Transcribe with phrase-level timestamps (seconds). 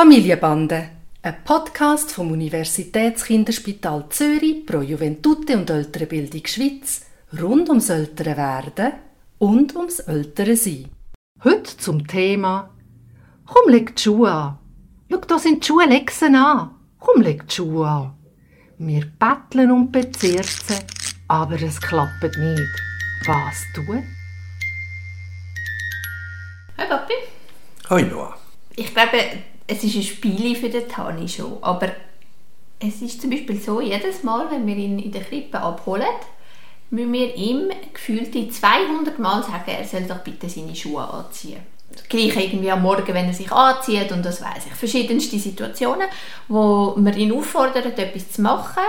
[0.00, 0.88] Familienbande,
[1.20, 7.04] ein Podcast vom Universitätskinderspital Zürich pro Juventute und Ältere Bildung Schweiz
[7.38, 8.92] rund ums ältere Werden
[9.36, 10.88] und ums ältere Sein.
[11.44, 12.70] Heute zum Thema
[13.44, 14.58] Komm, leg die Schuhe an.
[15.10, 16.70] Schau, da sind die Schuhe Lexen an.
[16.98, 18.14] Komm, leg die Schuhe an.
[18.78, 20.78] Wir betteln und bezirzen,
[21.28, 22.82] aber es klappt nicht.
[23.26, 24.02] Was tun?
[26.78, 27.14] Hi Papi.
[27.90, 28.38] Hoi Noah.
[28.76, 31.90] Ich glaube, es ist ein Spiel für den Tani schon, aber
[32.80, 36.06] es ist zum Beispiel so, jedes Mal, wenn wir ihn in der Krippe abholen,
[36.90, 41.60] müssen wir ihm gefühlt 200 Mal sagen, er soll doch bitte seine Schuhe anziehen.
[41.92, 44.72] Das Gleiche irgendwie am Morgen, wenn er sich anzieht und das weiß ich.
[44.72, 46.08] Verschiedenste Situationen,
[46.48, 48.82] wo wir ihn auffordern, etwas zu machen.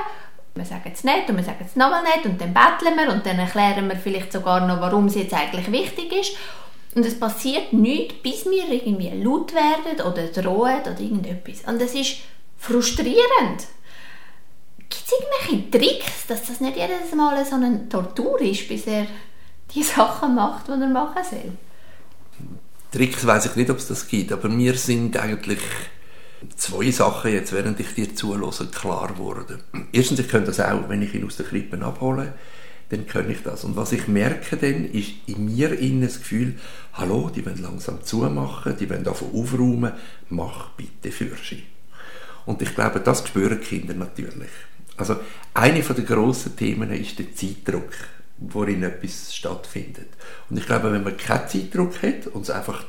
[0.55, 3.25] Wir sagen es nicht und wir sagen es nochmal nicht und dann betteln wir und
[3.25, 6.37] dann erklären wir vielleicht sogar noch, warum es jetzt eigentlich wichtig ist.
[6.93, 11.61] Und es passiert nichts, bis wir irgendwie laut werden oder drohen oder irgendetwas.
[11.65, 12.17] Und das ist
[12.57, 13.67] frustrierend.
[14.89, 19.07] Gibt es irgendwelche Tricks, dass das nicht jedes Mal so eine Tortur ist, bis er
[19.73, 21.51] die Sachen macht, die er machen soll?
[22.91, 25.61] Tricks weiß ich nicht, ob es das gibt, aber mir sind eigentlich
[26.57, 29.63] zwei Sachen jetzt, während ich dir zuhöre, klar geworden.
[29.93, 32.33] Erstens, ich könnte das auch, wenn ich ihn aus der Krippe abhole,
[32.91, 33.63] dann kann ich das.
[33.63, 36.55] Und was ich merke dann, ist in mir innen das Gefühl,
[36.93, 39.93] hallo, die wollen langsam zumachen, die wollen davon aufräumen,
[40.29, 41.63] mach bitte für sie.
[42.45, 44.49] Und ich glaube, das spüren Kinder natürlich.
[44.97, 45.15] Also,
[45.53, 47.93] eine der grossen Themen ist der Zeitdruck,
[48.37, 50.09] worin etwas stattfindet.
[50.49, 52.83] Und ich glaube, wenn man keinen Zeitdruck hat und es einfach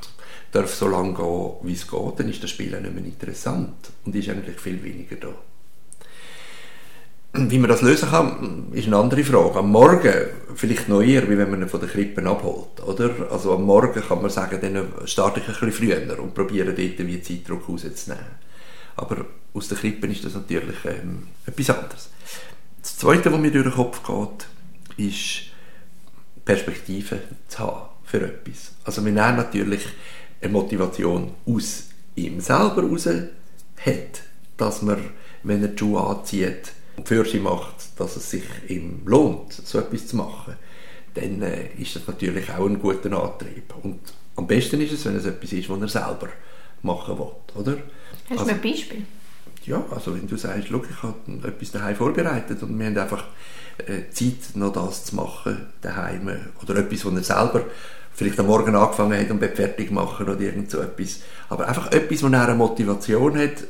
[0.50, 3.92] darf so lange gehen, wie es geht, dann ist das Spiel auch nicht mehr interessant
[4.04, 5.34] und ist eigentlich viel weniger da.
[7.34, 9.58] Wie man das lösen kann, ist eine andere Frage.
[9.58, 10.12] Am Morgen
[10.54, 12.82] vielleicht noch eher, wie wenn man ihn von den Krippen abholt.
[12.86, 13.10] Oder?
[13.30, 16.98] Also am Morgen kann man sagen, dann starte ich ein bisschen früher und probiere dort
[16.98, 18.26] wie Zeitdruck rauszunehmen.
[18.96, 19.24] Aber
[19.54, 22.10] aus den Krippen ist das natürlich ähm, etwas anderes.
[22.82, 25.52] Das Zweite, was mir durch den Kopf geht, ist
[26.44, 27.18] Perspektive
[27.48, 28.72] zu haben für etwas.
[28.84, 29.86] Also wir nehmen natürlich
[30.42, 31.84] eine Motivation aus
[32.14, 34.22] ihm selber raus hat,
[34.58, 34.98] dass man,
[35.44, 36.72] wenn er die Schuhe anzieht,
[37.04, 40.54] für sie macht, dass es sich ihm lohnt, so etwas zu machen,
[41.14, 43.74] dann äh, ist das natürlich auch ein guter Antrieb.
[43.82, 44.00] Und
[44.36, 46.28] am besten ist es, wenn es etwas ist, was er selber
[46.82, 47.76] machen will, oder?
[48.28, 49.04] Hast also, du ein Beispiel?
[49.64, 53.26] Ja, also wenn du sagst, schau, ich habe etwas daheim vorbereitet und wir haben einfach
[53.78, 56.28] äh, Zeit, noch das zu machen daheim
[56.60, 57.64] oder etwas, was er selber
[58.12, 61.20] vielleicht am Morgen angefangen hat und fertig machen oder irgend so etwas.
[61.48, 63.64] Aber einfach etwas, wo er eine Motivation hat,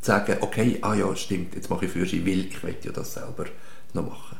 [0.00, 3.46] sagen, okay, ah ja, stimmt, jetzt mache ich sie, weil ich will ja das selber
[3.92, 4.36] noch machen.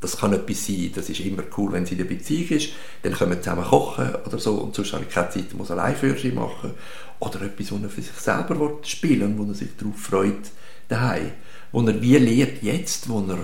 [0.00, 2.70] Das kann etwas sein, das ist immer cool, wenn sie in der Beziehung ist,
[3.02, 5.96] dann können wir zusammen kochen oder so und sonst habe ich keine Zeit, muss allein
[6.18, 6.74] sie machen.
[7.18, 10.50] Oder etwas, wo er für sich selber spielen will, wo er sich darauf freut,
[10.88, 11.32] daheim.
[11.72, 13.38] Wo er wie lernt, jetzt, wo er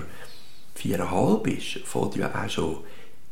[0.74, 2.78] viereinhalb ist, fängt ja auch schon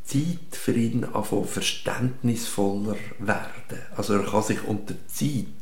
[0.05, 3.83] Zeit für ihn anfangen verständnisvoller werden.
[3.97, 5.60] Also er kann sich unter Zeit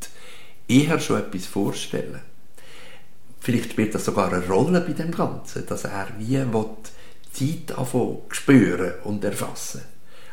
[0.68, 2.20] eher schon etwas vorstellen.
[3.40, 6.66] Vielleicht spielt das sogar eine Rolle bei dem Ganzen, dass er wie will,
[7.32, 9.82] Zeit anfangen spüren und erfassen.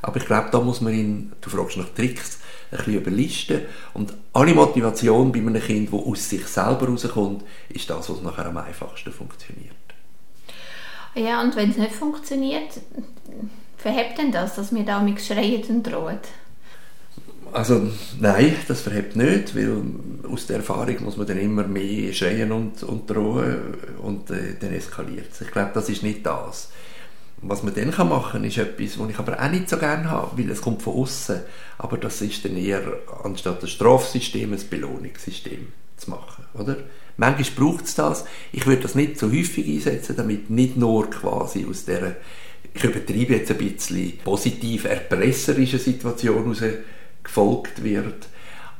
[0.01, 2.39] Aber ich glaube, da muss man ihn, du fragst nach Tricks,
[2.71, 3.61] ein bisschen überlisten.
[3.93, 8.47] Und alle Motivation bei einem Kind, das aus sich selber rauskommt, ist das, was nachher
[8.47, 9.73] am einfachsten funktioniert.
[11.15, 12.81] Ja, und wenn es nicht funktioniert,
[13.77, 16.19] verhebt denn das, dass wir da mit schreien und drohen?
[17.55, 17.89] Also
[18.19, 19.81] nein, das verhebt nicht, weil
[20.29, 24.73] aus der Erfahrung muss man dann immer mehr schreien und, und drohen und äh, dann
[24.73, 25.39] eskaliert es.
[25.39, 26.69] Ich glaube, das ist nicht das.
[27.41, 30.09] Was man dann kann machen kann, ist etwas, was ich aber auch nicht so gerne
[30.09, 31.43] habe, weil es kommt von außen.
[31.77, 32.81] Aber das ist dann eher,
[33.23, 36.43] anstatt ein Strafsystem, ein Belohnungssystem zu machen.
[36.55, 36.75] Oder?
[37.15, 38.25] Manchmal braucht es das.
[38.51, 42.17] Ich würde das nicht so häufig einsetzen, damit nicht nur quasi aus der,
[42.73, 46.61] ich übertreibe jetzt ein bisschen, positiv erpresserischen Situation heraus
[47.25, 48.27] gefolgt wird.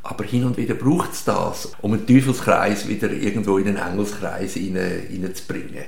[0.04, 4.54] Aber hin und wieder braucht es das, um einen Teufelskreis wieder irgendwo in einen Engelskreis
[4.54, 5.84] hineinzubringen.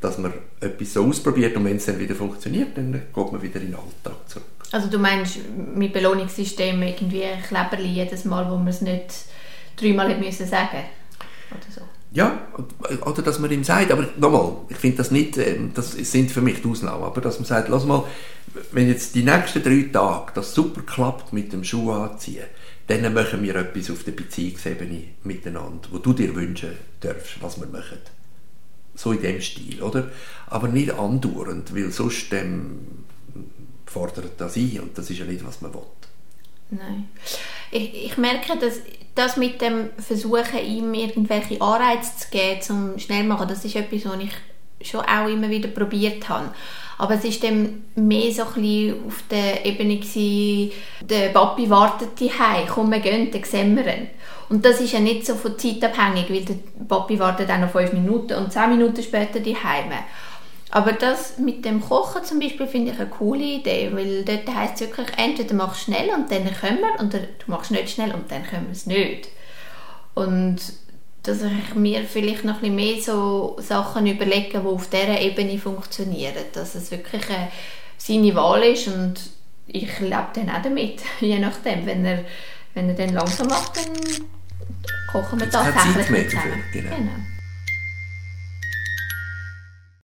[0.00, 3.60] Dass man etwas so ausprobiert und wenn es dann wieder funktioniert, dann geht man wieder
[3.60, 4.44] in den Alltag zurück.
[4.72, 5.38] Also du meinst
[5.74, 9.24] mit Belohnungssystem irgendwie Kleberli jedes Mal, wo man es nicht
[9.76, 10.46] dreimal hat müssen
[11.50, 11.82] oder so?
[12.12, 12.48] Ja,
[13.04, 16.40] oder dass man ihm sagt, aber nochmal, ich finde das nicht, ähm, das sind für
[16.40, 18.04] mich die Ausnahmen, aber dass man sagt, lass mal,
[18.72, 22.46] wenn jetzt die nächsten drei Tage das super klappt mit dem Schuh anziehen,
[22.86, 26.70] dann machen wir etwas auf der Beziehungsebene miteinander, wo du dir wünschen
[27.00, 27.98] darfst, was wir machen.
[28.94, 30.10] So in dem Stil, oder?
[30.46, 32.78] Aber nicht andauernd, weil sonst ähm,
[33.84, 35.82] fordert das ein und das ist ja nicht, was man will.
[36.70, 37.08] Nein.
[37.70, 38.80] Ich, ich merke, dass
[39.14, 44.04] das mit dem Versuchen, ihm irgendwelche Anreize zu geben, zum schnell machen, das ist etwas,
[44.04, 46.50] was ich schon auch immer wieder probiert habe.
[46.98, 50.72] Aber es ist dann mehr so ein auf der Ebene gewesen,
[51.02, 54.08] der Papi wartet daheim, komm, wir gehen, dann sehen wir ihn.
[54.48, 56.56] Und das ist ja nicht so von Zeit abhängig, weil der
[56.88, 59.90] Papi wartet auch noch fünf Minuten und zehn Minuten später daheim.
[60.70, 64.74] Aber das mit dem Kochen zum Beispiel finde ich eine coole Idee, weil dort heisst
[64.74, 68.12] es wirklich, entweder machst du schnell und dann können wir, oder du machst nicht schnell
[68.12, 69.28] und dann können wir es nicht.
[70.14, 70.58] Und
[71.22, 76.34] dass ich mir vielleicht noch ein mehr so Sachen überlege, die auf dieser Ebene funktionieren.
[76.52, 77.48] Dass es wirklich eine,
[77.96, 79.14] seine Wahl ist und
[79.66, 81.86] ich lebe dann auch damit, je nachdem.
[81.86, 82.24] Wenn er,
[82.74, 83.92] wenn er dann langsam macht, dann
[85.10, 86.62] kochen wir tatsächlich zusammen.
[86.72, 86.96] Genau.
[86.96, 87.35] genau.